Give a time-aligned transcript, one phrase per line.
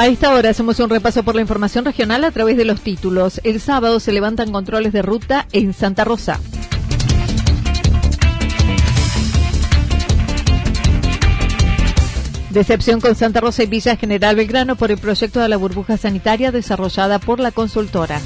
[0.00, 3.38] A esta hora hacemos un repaso por la información regional a través de los títulos.
[3.44, 6.40] El sábado se levantan controles de ruta en Santa Rosa.
[12.48, 16.50] Decepción con Santa Rosa y Villa General Belgrano por el proyecto de la burbuja sanitaria
[16.50, 18.22] desarrollada por la consultora.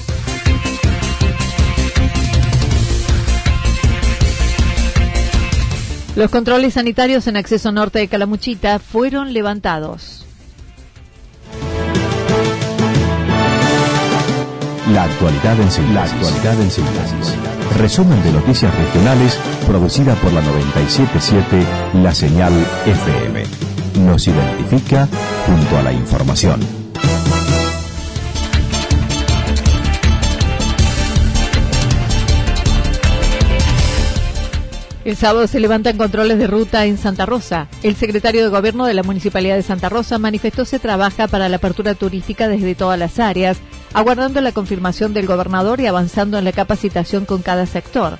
[6.14, 10.23] Los controles sanitarios en acceso norte de Calamuchita fueron levantados.
[14.93, 15.71] La actualidad en
[16.71, 17.35] síntesis.
[17.79, 21.67] Resumen de noticias regionales producida por la 977
[22.03, 22.53] La Señal
[22.84, 23.44] FM.
[24.05, 25.09] Nos identifica
[25.47, 26.61] junto a la información.
[35.06, 37.69] El sábado se levantan controles de ruta en Santa Rosa.
[37.83, 41.56] El secretario de Gobierno de la Municipalidad de Santa Rosa manifestó se trabaja para la
[41.56, 43.59] apertura turística desde todas las áreas,
[43.94, 48.19] aguardando la confirmación del gobernador y avanzando en la capacitación con cada sector.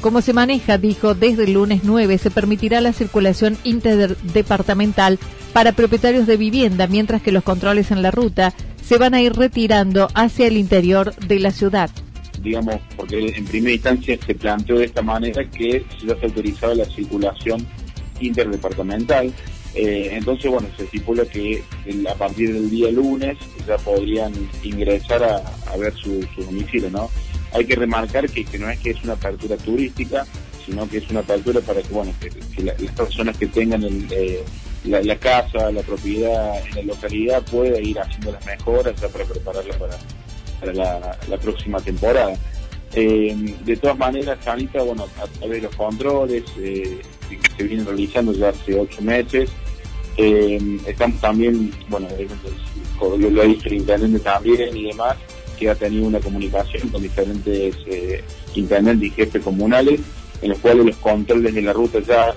[0.00, 5.20] Como se maneja, dijo, desde el lunes 9 se permitirá la circulación interdepartamental
[5.52, 8.52] para propietarios de vivienda, mientras que los controles en la ruta
[8.82, 11.90] se van a ir retirando hacia el interior de la ciudad
[12.42, 17.66] digamos, porque en primera instancia se planteó de esta manera que se autorizaba la circulación
[18.20, 19.32] interdepartamental.
[19.74, 21.62] Eh, entonces, bueno, se estipula que
[22.10, 27.10] a partir del día lunes ya podrían ingresar a, ver su, domicilio, ¿no?
[27.52, 30.26] Hay que remarcar que, no es que es una apertura turística,
[30.64, 34.44] sino que es una apertura para que, bueno, que, las personas que tengan eh,
[34.84, 39.98] la, casa, la propiedad en la localidad pueda ir haciendo las mejoras para prepararla para,
[40.60, 42.34] para la, próxima temporada.
[42.94, 47.00] Eh, de todas maneras, Anita, bueno, a través de los controles eh,
[47.36, 49.50] que se vienen realizando ya hace ocho meses,
[50.16, 52.08] eh, estamos también, bueno,
[53.00, 55.16] lo, lo ha dicho el intendente también y demás,
[55.58, 57.76] que ha tenido una comunicación con diferentes
[58.54, 60.00] intendentes y jefes comunales,
[60.40, 62.34] en los cuales los controles de la ruta ya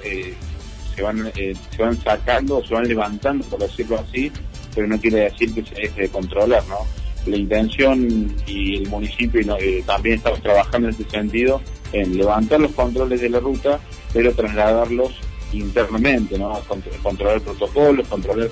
[0.96, 4.32] se van se van sacando, se van levantando, por decirlo así,
[4.74, 6.78] pero no quiere decir que se deje de controlar, ¿no?
[7.26, 12.72] la intención y el municipio eh, también estamos trabajando en ese sentido, en levantar los
[12.72, 13.80] controles de la ruta,
[14.16, 15.12] pero trasladarlos
[15.52, 16.58] internamente, ¿no?
[17.04, 18.48] Controlar protocolos, controlar...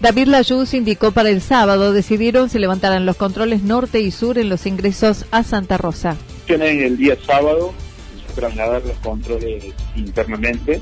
[0.00, 4.48] David Layuz indicó para el sábado decidieron se levantaran los controles norte y sur en
[4.48, 6.16] los ingresos a Santa Rosa.
[6.48, 7.72] El día sábado
[8.34, 10.80] trasladar los controles internamente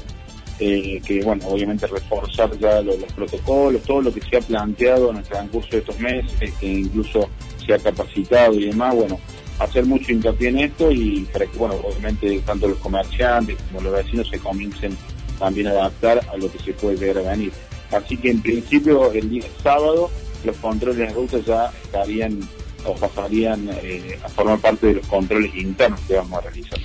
[0.59, 5.19] eh, que bueno, obviamente reforzar ya los, protocolos, todo lo que se ha planteado en
[5.19, 7.29] el transcurso de estos meses, que incluso
[7.67, 9.21] se ha capacitado y demás, bueno,
[9.65, 13.93] hacer mucho hincapié en esto y para que, bueno, obviamente tanto los comerciantes como los
[13.93, 14.97] vecinos se comiencen
[15.39, 17.53] también a adaptar a lo que se puede ver venir.
[17.91, 20.11] Así que en principio el día sábado
[20.45, 22.41] los controles de rutas ya estarían
[22.85, 26.79] o pasarían eh, a formar parte de los controles internos que vamos a realizar.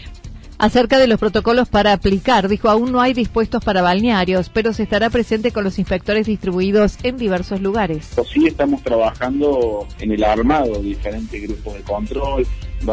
[0.60, 4.82] Acerca de los protocolos para aplicar, dijo, aún no hay dispuestos para balnearios, pero se
[4.82, 8.10] estará presente con los inspectores distribuidos en diversos lugares.
[8.34, 12.48] Sí, estamos trabajando en el armado diferentes grupos de control,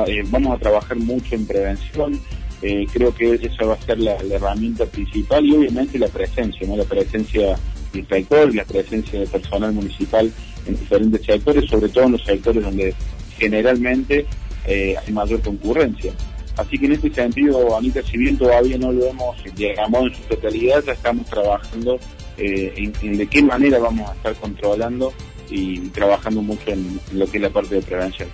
[0.06, 2.20] eh, vamos a trabajar mucho en prevención,
[2.60, 6.76] eh, creo que esa va a ser la, herramienta principal y obviamente la presencia, ¿no?
[6.76, 7.56] la presencia
[7.94, 10.30] de inspectores, la presencia de personal municipal
[10.66, 12.94] en diferentes sectores, sobre todo en los sectores donde
[13.38, 14.26] generalmente
[14.66, 16.12] eh, hay mayor concurrencia.
[16.56, 20.22] Así que en este sentido, Anita, si bien todavía no lo hemos llegado en su
[20.22, 21.98] totalidad, ya estamos trabajando
[22.36, 25.12] en, en, de qué manera vamos a estar controlando
[25.50, 28.28] y trabajando mucho en lo que es la parte de prevención.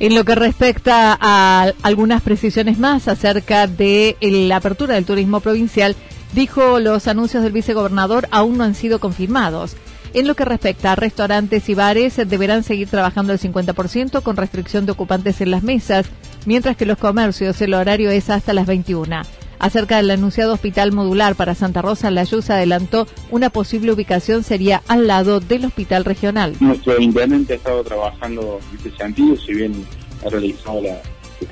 [0.00, 5.94] En lo que respecta a algunas precisiones más acerca de la apertura del turismo provincial,
[6.32, 9.76] dijo los anuncios del vicegobernador aún no han sido confirmados.
[10.14, 14.86] En lo que respecta a restaurantes y bares, deberán seguir trabajando el 50% con restricción
[14.86, 16.06] de ocupantes en las mesas,
[16.46, 19.22] mientras que los comercios el horario es hasta las 21.
[19.58, 24.84] Acerca del anunciado hospital modular para Santa Rosa, la YUS adelantó una posible ubicación sería
[24.86, 26.54] al lado del hospital regional.
[26.60, 29.84] Nuestro intendente ha estado trabajando en este sentido, si bien
[30.24, 30.98] ha realizado las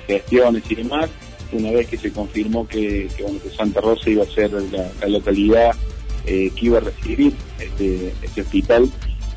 [0.06, 1.10] gestiones y demás,
[1.50, 3.08] una vez que se confirmó que,
[3.56, 5.72] Santa Rosa iba a ser la, localidad
[6.26, 8.88] eh, que iba a recibir este, este hospital,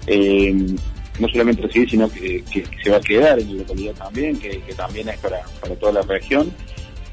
[0.08, 0.54] eh,
[1.20, 2.44] no solamente recibir, sino que,
[2.84, 6.02] se va a quedar en la localidad también, que, también es para, para toda la
[6.04, 6.52] región.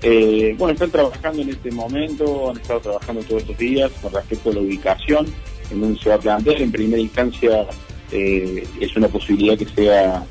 [0.03, 4.51] Eh, bueno, están trabajando en este momento, han estado trabajando todos estos días con respecto
[4.51, 5.27] a la ubicación,
[5.71, 6.61] en donde se va a plantear.
[6.61, 7.67] En primera instancia
[8.11, 10.27] eh, es una posibilidad que sea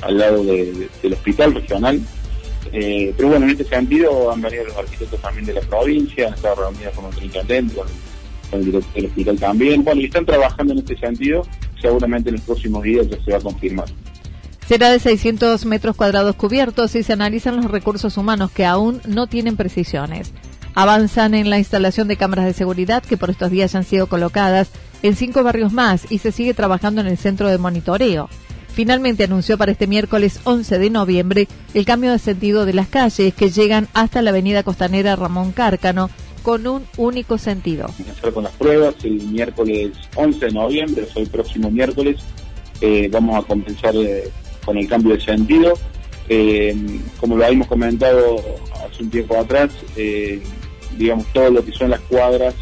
[0.00, 2.00] al lado del hospital regional.
[2.72, 6.64] pero bueno, en este sentido han venido los arquitectos también de la provincia, han estado
[6.64, 7.86] reunidos con el intendente, con,
[8.52, 8.64] el
[9.14, 9.84] director también.
[9.84, 11.46] Bueno, y están trabajando en este sentido,
[11.80, 13.86] seguramente en los próximos días ya se va a confirmar.
[14.66, 19.26] Será de 600 metros cuadrados cubiertos y se analizan los recursos humanos que aún no
[19.26, 20.32] tienen precisiones.
[20.74, 24.70] Avanzan en la instalación de cámaras de seguridad que por estos días han sido colocadas
[25.02, 28.30] en cinco barrios más y se sigue trabajando en el centro de monitoreo.
[28.68, 33.34] Finalmente anunció para este miércoles 11 de noviembre el cambio de sentido de las calles
[33.34, 36.08] que llegan hasta la avenida costanera Ramón Cárcano
[36.42, 37.86] con un único sentido.
[38.34, 42.16] con las pruebas el miércoles 11 de noviembre, o el próximo miércoles,
[42.80, 44.28] eh, vamos a comenzar eh,
[44.64, 45.74] con el cambio de sentido.
[46.28, 46.74] Eh,
[47.18, 48.36] como lo habíamos comentado
[48.84, 49.70] hace un tiempo atrás,
[50.96, 52.54] digamos, todo lo que son las cuadras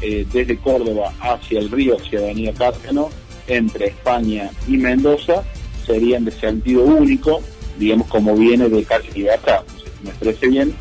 [0.00, 3.10] desde Córdoba hacia el río, hacia Avenida Cárcano,
[3.46, 5.42] entre España y Mendoza,
[5.86, 7.40] serían de sentido único,
[7.78, 9.62] digamos, como viene de calle Libertad.
[10.02, 10.74] me parece bien.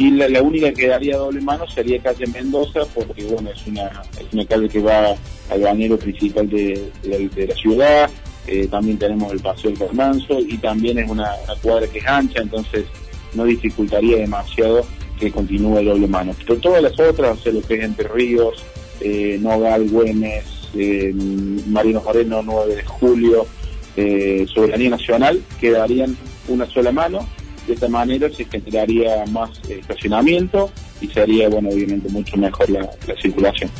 [0.00, 4.32] Y la, única que daría doble mano sería calle Mendoza, porque bueno, es una, es
[4.32, 5.14] una calle que va
[5.50, 8.10] al bañero principal de la ciudad,
[8.46, 11.30] eh, también tenemos el Paseo del Fermanso y también es una,
[11.62, 12.86] cuadra que es ancha, entonces
[13.34, 14.86] no dificultaría demasiado
[15.18, 16.34] que continúe el doble mano.
[16.38, 18.64] Pero todas las otras, o lo que es Entre Ríos,
[19.00, 20.44] eh, Nogal, Güemes,
[20.74, 21.12] eh,
[21.66, 23.46] Marino Moreno, 9 de julio,
[23.96, 26.16] eh, Soberanía Nacional, quedarían
[26.48, 27.28] una sola mano.
[27.70, 32.90] De esta manera se generaría más estacionamiento y sería, bueno, obviamente mucho mejor la
[33.22, 33.70] circulación.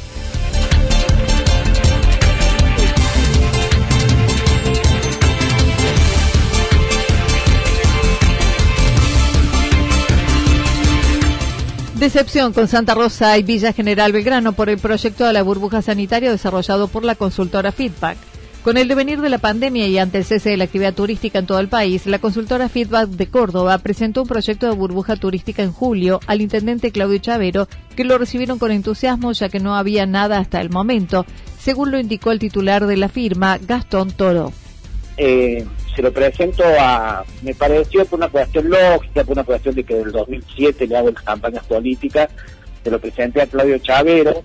[11.96, 16.30] Decepción con Santa Rosa y Villa General Belgrano por el proyecto de la burbuja sanitaria
[16.30, 18.29] desarrollado por la consultora Feedback.
[18.62, 21.46] Con el devenir de la pandemia y ante el cese de la actividad turística en
[21.46, 25.72] todo el país, la consultora Feedback de Córdoba presentó un proyecto de burbuja turística en
[25.72, 30.36] julio al intendente Claudio Chavero, que lo recibieron con entusiasmo ya que no había nada
[30.36, 31.24] hasta el momento,
[31.58, 34.52] según lo indicó el titular de la firma, Gastón Toro.
[35.16, 35.64] Eh,
[35.96, 39.94] se lo presento a, me pareció por una cuestión lógica, por una cuestión de que
[39.94, 42.28] del 2007 le hago las campañas políticas,
[42.84, 44.44] se lo presenté a Claudio Chavero,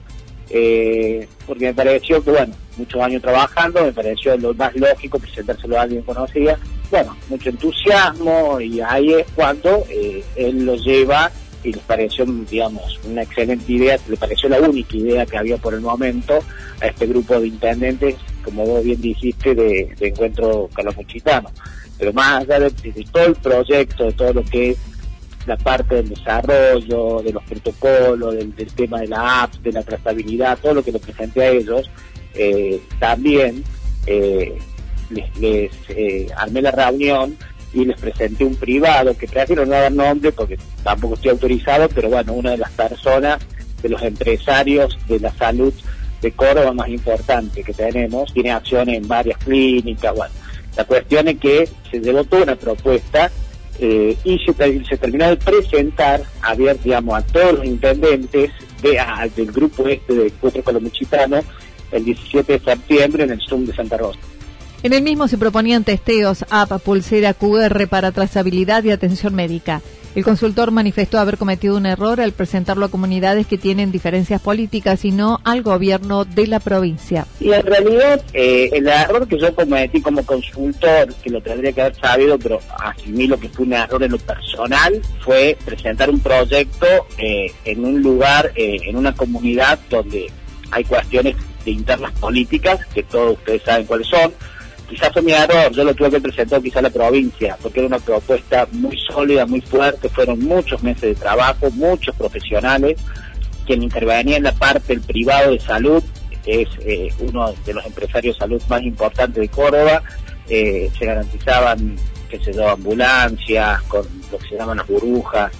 [0.49, 5.77] eh, porque me pareció que, bueno, muchos años trabajando, me pareció lo más lógico presentárselo
[5.77, 6.57] a alguien conocía,
[6.91, 11.31] bueno, mucho entusiasmo y ahí es cuando eh, él lo lleva
[11.63, 15.73] y le pareció, digamos, una excelente idea, le pareció la única idea que había por
[15.73, 16.39] el momento
[16.81, 18.15] a este grupo de intendentes
[18.45, 21.49] como vos bien dijiste, de, encuentro calamuchitano.
[21.97, 22.71] Pero más allá de,
[23.11, 24.77] todo el proyecto, de todo lo que es
[25.47, 30.57] la parte del desarrollo, de los protocolos, del, tema de la app, de la trazabilidad,
[30.59, 31.89] todo lo que les presenté a ellos,
[32.35, 33.63] eh, también
[34.07, 34.57] eh,
[35.39, 37.37] les, eh, armé la reunión
[37.73, 42.09] y les presenté un privado, que prefiero no dar nombre porque tampoco estoy autorizado, pero
[42.09, 43.39] bueno, una de las personas,
[43.81, 45.73] de los empresarios de la salud
[46.21, 50.33] de Córdoba más importante que tenemos, tiene acción en varias clínicas, bueno,
[50.77, 53.31] la cuestión es que se llevó toda una propuesta
[53.79, 58.51] eh, y se, terminó de presentar a ver, digamos, a todos los intendentes
[58.81, 59.01] de,
[59.35, 61.41] del grupo este de Cuatro Colomuchitano
[61.91, 64.19] el 17 de septiembre en el Zoom de Santa Rosa.
[64.83, 69.81] En el mismo se proponían testeos, app, pulsera QR para trazabilidad y atención médica.
[70.15, 75.03] El consultor manifestó haber cometido un error al presentarlo a comunidades que tienen diferencias políticas
[75.03, 77.25] y no al gobierno de la provincia.
[77.41, 81.81] Y en realidad eh, el error que yo cometí como consultor, que lo tendría que
[81.81, 86.85] haber sabido, pero asimilo que fue un error en lo personal, fue presentar un proyecto
[87.17, 90.27] eh, en un lugar, eh, en una comunidad donde
[90.71, 94.31] hay cuestiones de internas políticas, que todos ustedes saben cuáles son,
[94.87, 97.99] quizás fue mi error, yo lo tuve que presentar quizás la provincia, porque era una
[97.99, 102.97] propuesta muy sólida, muy fuerte, fueron muchos meses de trabajo, muchos profesionales,
[103.65, 106.03] quien intervenía en la parte del privado de salud,
[106.45, 110.03] es eh, uno de los empresarios de salud más importantes de Córdoba,
[110.47, 111.95] eh, se garantizaban,
[112.29, 115.51] que se yo, ambulancias, con lo que se llaman las burbujas,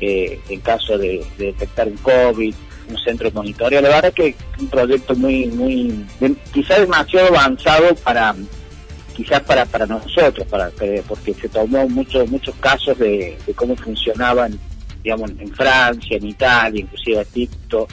[0.00, 2.54] eh, en caso de, detectar un COVID,
[2.88, 3.80] un centro de monitoreo.
[3.80, 6.06] La verdad que un proyecto muy, muy,
[6.52, 8.34] quizás demasiado avanzado para
[9.14, 10.70] quizás para, para nosotros, para,
[11.06, 14.58] porque se tomó muchos muchos casos de, cómo funcionaban,
[15.02, 17.90] digamos, en Francia, en Italia, inclusive a TikTok.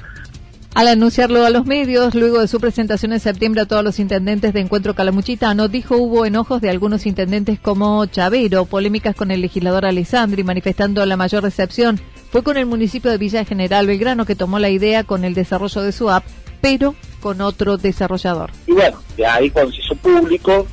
[0.73, 4.53] Al anunciarlo a los medios, luego de su presentación en septiembre a todos los intendentes
[4.53, 9.85] de Encuentro Calamuchitano, dijo hubo enojos de algunos intendentes como Chavero, polémicas con el legislador
[9.85, 11.99] Alessandri, manifestando la mayor recepción.
[12.31, 15.81] Fue con el municipio de Villa General Belgrano que tomó la idea con el desarrollo
[15.81, 16.23] de su app,
[16.61, 18.51] pero con otro desarrollador.
[18.65, 20.65] Y bueno, de ahí cuando se hizo público,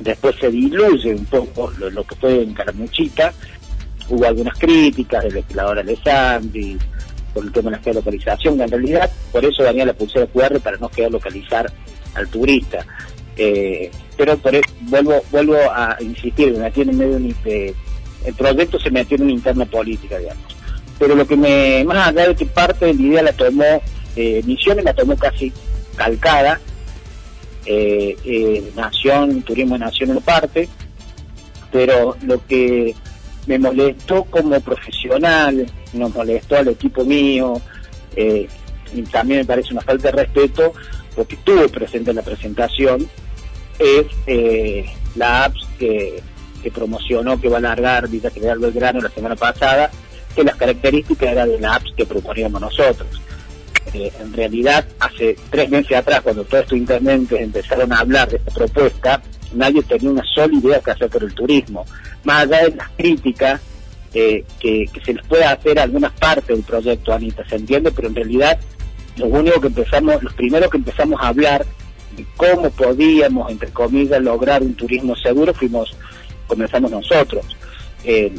[0.00, 3.34] después se diluye un poco lo, que fue en Caramuchita,
[4.08, 6.78] hubo algunas críticas del legislador Alessandri
[7.34, 10.60] por el tema de la geolocalización, que en realidad por eso venía la pulsera QR
[10.60, 11.70] para no geolocalizar
[12.14, 12.86] al turista.
[13.36, 17.74] Eh, pero por eso, vuelvo vuelvo a insistir, me en medio de,
[18.24, 20.44] el proyecto se metió en una interna política, digamos.
[20.98, 23.82] Pero lo que me, más allá de que parte de la idea la tomó,
[24.16, 25.52] eh, Misiones la tomó casi
[25.96, 26.60] calcada,
[27.66, 30.68] eh, eh, Nación, Turismo de Nación en parte,
[31.72, 32.94] pero lo que
[33.46, 37.60] me molestó como profesional, nos molestó al equipo mío,
[38.16, 38.48] eh,
[38.92, 40.72] y también me parece una falta de respeto,
[41.14, 43.08] porque estuve presente en la presentación,
[43.78, 44.86] es eh,
[45.16, 46.22] la apps que,
[46.72, 49.90] promocionó, que va a largar Villa General Belgrano la semana pasada,
[50.34, 53.20] que las características eran de la apps que proponíamos nosotros
[53.94, 58.50] en realidad hace tres meses atrás, cuando todos estos intendentes empezaron a hablar de esta
[58.52, 59.22] propuesta,
[59.52, 61.84] nadie tenía una sola idea que hacer por el turismo.
[62.24, 63.60] Más allá de las críticas
[64.14, 68.14] eh, que, se les puede hacer algunas partes del proyecto, Anita, se entiende, pero en
[68.14, 68.58] realidad
[69.16, 71.66] lo único que empezamos, los primeros que empezamos a hablar
[72.16, 75.96] de cómo podíamos, entre comillas, lograr un turismo seguro, fuimos,
[76.46, 77.44] comenzamos nosotros.
[78.04, 78.32] Eh,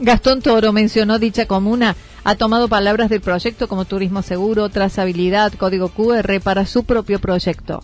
[0.00, 5.88] Gastón Toro mencionó dicha comuna ha tomado palabras del proyecto como turismo seguro, trazabilidad, código
[5.88, 7.82] QR para su propio proyecto.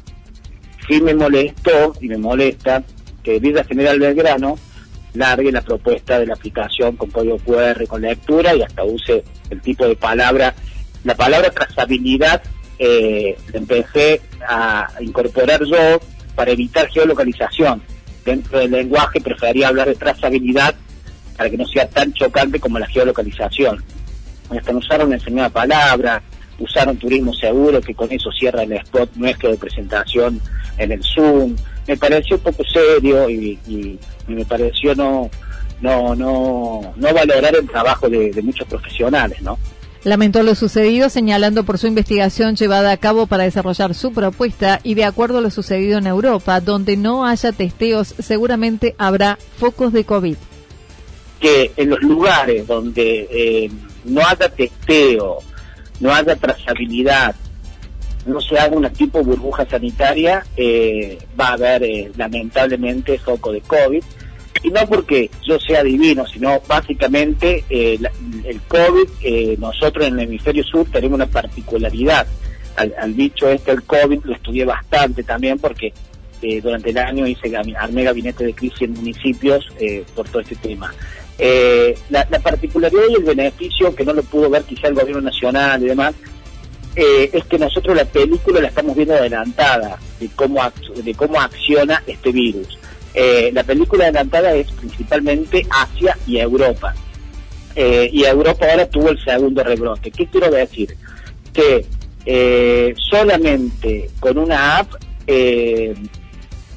[0.88, 2.82] Sí me molestó y me molesta
[3.22, 4.58] que Vida General Belgrano
[5.16, 9.60] largue la propuesta de la aplicación con código QR, con lectura y hasta use el
[9.60, 10.54] tipo de palabra.
[11.04, 12.42] La palabra trazabilidad
[12.78, 16.00] eh, empecé a incorporar yo
[16.34, 17.82] para evitar geolocalización.
[18.24, 20.74] Dentro del lenguaje prefería hablar de trazabilidad
[21.36, 23.82] para que no sea tan chocante como la geolocalización
[24.50, 26.22] hasta usaron la enseñada palabra,
[26.58, 30.40] usaron turismo seguro, que con eso cierra el spot nuestro de presentación
[30.78, 31.56] en el Zoom.
[31.86, 35.30] Me pareció un poco serio y, me pareció no,
[35.80, 39.58] no, no, no valorar el trabajo de, de muchos profesionales, ¿no?
[40.06, 44.94] Lamentó lo sucedido, señalando por su investigación llevada a cabo para desarrollar su propuesta y
[44.94, 50.04] de acuerdo a lo sucedido en Europa, donde no haya testeos, seguramente habrá focos de
[50.04, 50.36] COVID.
[51.40, 53.70] Que en los lugares donde eh,
[54.04, 55.38] no haya testeo,
[55.98, 57.34] no haya trazabilidad,
[58.26, 63.60] no se haga una tipo burbuja sanitaria, eh, va a haber eh, lamentablemente foco de
[63.60, 64.02] COVID.
[64.62, 67.98] Y no porque yo sea divino, sino básicamente eh,
[68.44, 72.26] el COVID, nosotros en el hemisferio sur tenemos una particularidad.
[72.76, 75.92] Al, dicho este, el COVID, lo estudié bastante también porque
[76.62, 79.66] durante el año hice armé gabinete de crisis en municipios
[80.14, 80.92] por todo este tema.
[81.38, 85.82] Eh, la, particularidad y el beneficio, que no lo pudo ver quizá el gobierno nacional
[85.82, 86.14] y demás,
[86.96, 90.62] eh, es que nosotros la película la estamos viendo adelantada de cómo,
[90.96, 92.78] de cómo acciona este virus.
[93.12, 96.94] Eh, la película adelantada es principalmente Asia y Europa.
[97.76, 100.10] y Europa ahora tuvo el segundo rebrote.
[100.10, 100.96] ¿Qué quiero decir?
[101.52, 101.84] Que
[103.10, 104.92] solamente con una app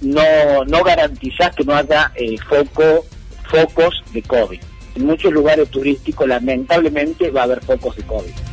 [0.01, 2.11] no, no garantizás que no haya
[2.49, 3.05] foco
[3.49, 4.59] focos de COVID.
[4.95, 8.48] En muchos lugares turísticos lamentablemente va a haber focos de COVID.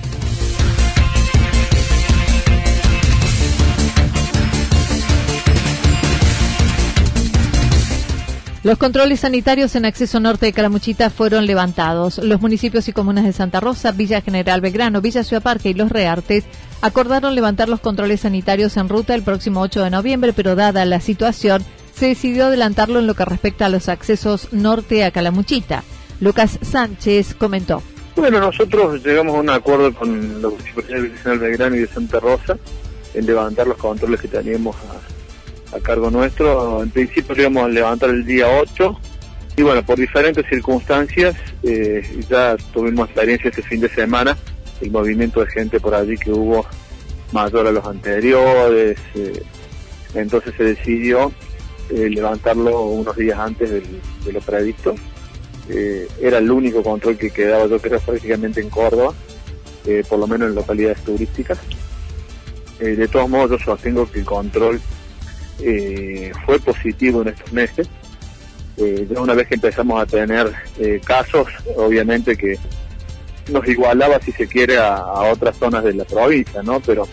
[8.66, 12.18] Los controles sanitarios en acceso norte de Calamuchita fueron levantados.
[12.18, 15.88] Los municipios y comunas de Santa Rosa, Villa General Belgrano, Villa Ciudad Parque y Los
[15.88, 16.42] Reartes
[16.80, 20.98] acordaron levantar los controles sanitarios en ruta el próximo 8 de noviembre, pero dada la
[20.98, 25.84] situación, se decidió adelantarlo en lo que respecta a los accesos norte a Calamuchita.
[26.18, 27.84] Lucas Sánchez comentó.
[28.16, 32.58] Bueno, nosotros llegamos a un acuerdo con los municipios de Belgrano y de Santa Rosa
[33.14, 35.15] en levantar los controles que teníamos a
[35.72, 36.82] a cargo nuestro.
[36.82, 39.00] En principio íbamos a levantar el día 8
[39.56, 44.36] y bueno, por diferentes circunstancias eh, ya tuvimos experiencia este fin de semana,
[44.82, 46.66] el movimiento de gente por allí que hubo
[47.32, 49.42] mayor a los anteriores, eh,
[50.14, 51.32] entonces se decidió
[51.88, 54.94] eh, levantarlo unos días antes de lo previsto.
[56.20, 59.14] era el único control que quedaba, yo creo, prácticamente en Córdoba,
[60.08, 61.58] por lo menos en localidades turísticas.
[62.78, 64.80] de todos modos, yo sostengo que el control
[65.60, 67.88] eh, fue positivo en estos meses.
[68.76, 72.58] Eh, ya una vez que empezamos a tener eh, casos, obviamente que
[73.50, 76.80] nos igualaba, si se quiere, a, otras zonas de la provincia, ¿no?
[76.80, 77.06] Pero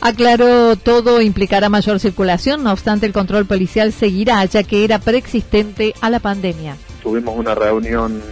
[0.00, 5.94] Aclaró, todo implicará mayor circulación, no obstante el control policial seguirá, ya que era preexistente
[6.00, 6.76] a la pandemia.
[7.02, 8.22] Tuvimos una reunión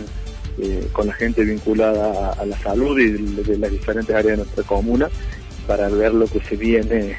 [0.59, 4.63] eh, con la gente vinculada a, la salud y de, las diferentes áreas de nuestra
[4.63, 5.09] comuna
[5.67, 7.17] para ver lo que se viene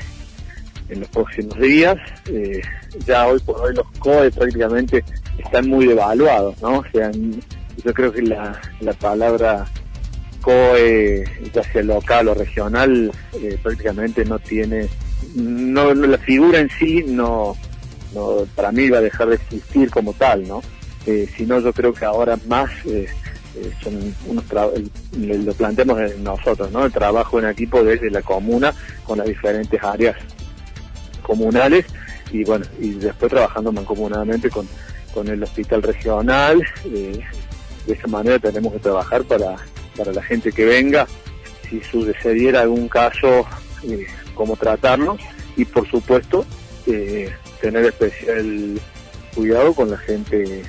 [0.90, 1.98] en los próximos días.
[2.28, 2.62] Eh,
[3.06, 5.04] ya hoy por hoy los COE prácticamente
[5.38, 6.80] están muy devaluados, ¿no?
[6.80, 7.12] O sea,
[7.84, 9.66] yo creo que la, la palabra
[10.42, 11.24] COE,
[11.54, 14.88] ya sea local o regional, eh, prácticamente no tiene,
[15.36, 17.56] no, la figura en sí no,
[18.14, 20.62] no, para mí va a dejar de existir como tal, ¿no?
[21.06, 22.70] Eh, sino yo creo que ahora más
[23.82, 24.44] son unos
[25.18, 26.86] lo planteamos nosotros, ¿no?
[26.86, 28.74] El trabajo en equipo desde la comuna
[29.06, 30.18] con las diferentes áreas
[31.26, 31.86] comunales
[32.32, 34.68] y bueno, y después trabajando mancomunadamente con,
[35.14, 36.62] con el hospital regional.
[36.86, 37.20] Eh,
[37.88, 39.56] de esa manera tenemos que trabajar para,
[39.96, 41.08] para la gente que venga,
[41.70, 43.46] si sucediera algún caso,
[43.84, 45.18] eh, cómo tratarlo
[45.56, 46.46] y por supuesto
[46.88, 48.80] eh, tener especial
[49.34, 50.64] cuidado con la gente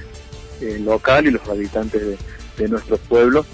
[0.81, 2.19] local y los habitantes
[2.57, 3.47] de nuestros pueblos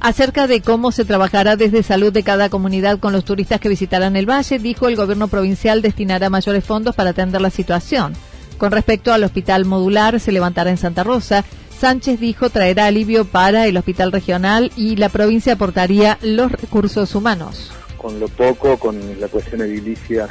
[0.00, 4.14] Acerca de cómo se trabajará desde salud de cada comunidad con los turistas que visitarán
[4.14, 8.12] el valle, dijo el gobierno provincial destinará mayores fondos para atender la situación.
[8.58, 11.44] Con respecto al hospital modular, se levantará en Santa Rosa.
[11.80, 17.72] Sánchez dijo traerá alivio para el hospital regional y la provincia aportaría los recursos humanos.
[17.96, 20.28] Con lo poco, con la cuestión edilicia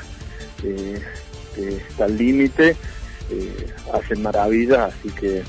[0.63, 1.01] eh,
[1.55, 2.77] que está al límite,
[3.29, 5.43] eh, hacen maravillas, así que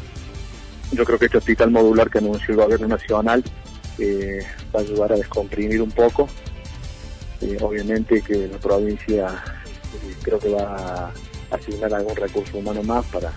[0.90, 3.44] yo creo que este hospital modular que anunció el gobierno nacional
[4.74, 6.28] va a ayudar a descomprimir un poco.
[7.40, 9.28] Eh, obviamente que la provincia
[9.94, 11.12] eh, creo que va
[11.50, 13.32] a asignar algún recurso humano más para,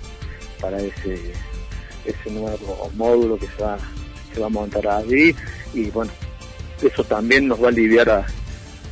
[0.60, 1.34] para ese,
[2.06, 3.78] ese nuevo módulo que se va,
[4.34, 5.36] se va a montar allí
[5.74, 6.12] y bueno,
[6.82, 8.26] eso también nos va a aliviar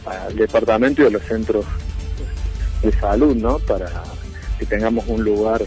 [0.05, 1.65] al departamento y a los centros
[2.84, 3.60] de salud, ¿no?
[3.60, 3.89] Para
[4.58, 5.63] que tengamos un lugar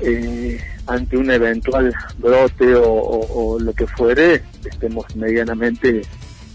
[0.00, 6.02] eh, ante un eventual brote o, lo que fuere, estemos medianamente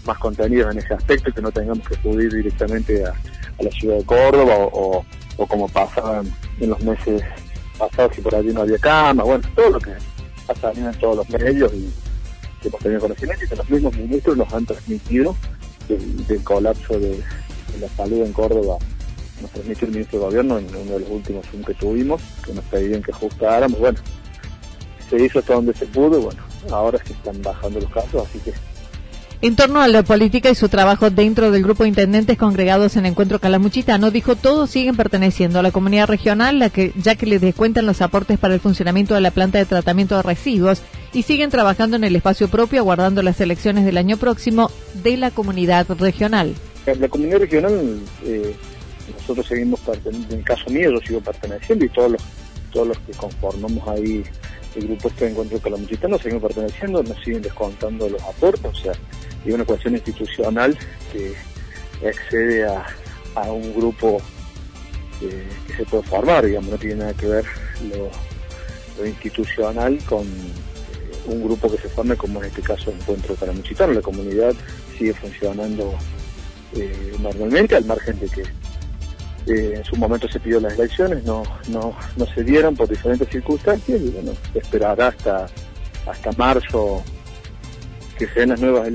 [0.06, 3.14] más contenidos en ese aspecto, que no tengamos que acudir directamente a,
[3.60, 5.04] la ciudad de Córdoba o,
[5.46, 6.22] como pasaba
[6.60, 7.22] en los meses
[7.78, 11.30] pasados, que por allí no había cama, bueno, todo lo que ha en todos los
[11.30, 11.90] medios y
[12.60, 15.36] que hemos tenido conocimiento y que los mismos ministros nos han transmitido
[15.88, 17.20] del, colapso de,
[17.80, 18.78] la salud en Córdoba
[19.40, 22.54] nos transmitió el ministro de Gobierno en uno de los últimos Zoom que tuvimos, que
[22.54, 23.78] nos pedían que ajustáramos.
[23.78, 23.98] Bueno,
[25.12, 28.52] se hizo hasta donde se pudo, bueno, ahora se están bajando los casos, así que...
[29.42, 33.06] En torno a la política y su trabajo dentro del grupo de intendentes congregados en
[33.06, 37.40] Encuentro Calamuchitano, dijo todos siguen perteneciendo a la comunidad regional, la que, ya que les
[37.40, 40.80] descuentan los aportes para el funcionamiento de la planta de tratamiento de residuos
[41.12, 44.70] y siguen trabajando en el espacio propio, aguardando las elecciones del año próximo
[45.02, 46.54] de la comunidad regional.
[46.86, 48.54] La comunidad regional, eh,
[49.18, 52.22] nosotros seguimos, en el caso mío yo sigo perteneciendo y todos los,
[52.72, 54.22] todos los que conformamos ahí
[54.76, 58.92] el grupo este de encuentro calamuchitano seguimos perteneciendo, nos siguen descontando los aportes, o sea,
[59.44, 60.76] hay una cuestión institucional
[61.12, 61.34] que
[62.02, 62.86] excede a,
[63.50, 64.20] un grupo
[65.18, 67.44] que se puede formar, digamos, no tiene nada que ver
[67.88, 73.94] lo, institucional con eh, un grupo que se forme como en este caso Encuentro Calamuchitano.
[73.94, 74.54] La comunidad
[74.98, 75.94] sigue funcionando
[76.76, 78.42] eh, normalmente al margen de que
[79.46, 83.28] eh, en su momento se pidió las elecciones, no, no, no se dieron por diferentes
[83.28, 85.46] circunstancias y bueno, esperará hasta,
[86.06, 87.02] hasta marzo
[88.18, 88.88] que sean las nuevas,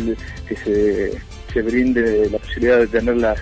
[0.48, 1.12] que se,
[1.54, 3.40] se brinde la posibilidad de tener las,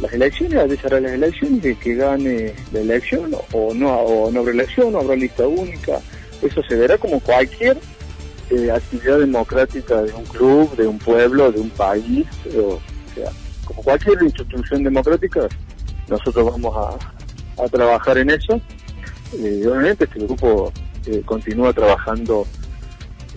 [0.00, 4.40] las elecciones, a desarrollar las elecciones, de que gane la elección o no, o no
[4.40, 6.00] habrá elección, o habrá lista única.
[6.40, 7.76] Eso se verá como cualquier
[8.50, 12.78] eh, actividad democrática de un club, de un pueblo, de un país, o,
[13.14, 13.30] sea,
[13.64, 15.48] como cualquier institución democrática,
[16.08, 18.60] nosotros vamos a, a trabajar en eso.
[19.32, 20.72] Obviamente este grupo
[21.06, 22.46] eh, continúa trabajando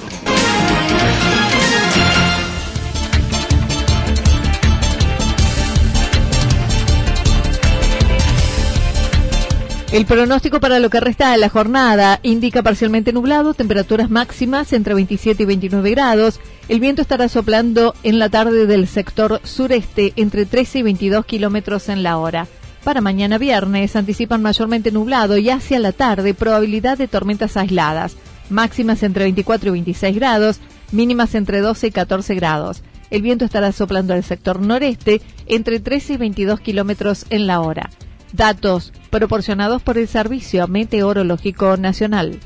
[9.93, 14.95] El pronóstico para lo que resta de la jornada indica parcialmente nublado, temperaturas máximas entre
[14.95, 16.41] 27 y 29 grados.
[16.69, 21.89] El viento estará soplando en la tarde del sector sureste entre 13 y 22 kilómetros
[21.89, 22.47] en la hora.
[22.85, 28.17] Para mañana viernes anticipan mayormente nublado y hacia la tarde probabilidad de tormentas aisladas.
[28.49, 30.61] Máximas entre 24 y 26 grados,
[30.93, 32.83] mínimas entre 12 y 14 grados.
[33.11, 37.91] El viento estará soplando al sector noreste entre 13 y 22 kilómetros en la hora.
[38.33, 42.39] Datos proporcionados por el Servicio Meteorológico Nacional.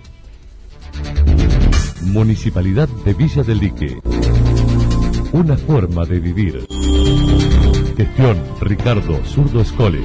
[2.06, 4.00] Municipalidad de Villa del Lique.
[5.32, 6.66] Una forma de vivir.
[7.96, 10.00] Gestión Ricardo Zurdo Escole.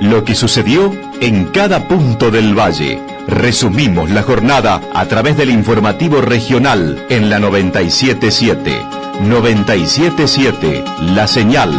[0.00, 3.00] Lo que sucedió en cada punto del valle.
[3.28, 8.82] Resumimos la jornada a través del informativo regional en la 977.
[9.28, 11.70] 977 La Señal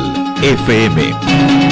[0.42, 1.65] FM.